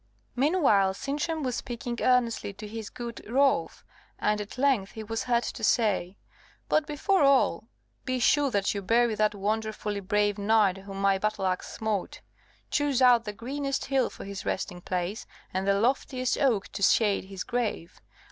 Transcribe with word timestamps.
Meanwhile 0.35 0.95
Sintram 0.95 1.43
was 1.43 1.55
speaking 1.57 2.01
earnestly 2.01 2.53
to 2.53 2.67
his 2.67 2.89
good 2.89 3.21
Rolf; 3.29 3.85
and 4.17 4.41
at 4.41 4.57
length 4.57 4.93
he 4.93 5.03
was 5.03 5.25
heard 5.25 5.43
to 5.43 5.63
say, 5.63 6.17
"But 6.67 6.87
before 6.87 7.21
all, 7.21 7.65
be 8.03 8.17
sure 8.17 8.49
that 8.49 8.73
you 8.73 8.81
bury 8.81 9.13
that 9.13 9.35
wonderfully 9.35 9.99
brave 9.99 10.39
knight 10.39 10.77
whom 10.77 10.99
my 11.01 11.19
battle 11.19 11.45
axe 11.45 11.71
smote. 11.71 12.21
Choose 12.71 12.99
out 12.99 13.25
the 13.25 13.31
greenest 13.33 13.85
hill 13.85 14.09
for 14.09 14.25
his 14.25 14.43
resting 14.43 14.81
place, 14.81 15.27
and 15.53 15.67
the 15.67 15.79
loftiest 15.79 16.35
oak 16.39 16.69
to 16.69 16.81
shade 16.81 17.25
his 17.25 17.43
grave. 17.43 18.01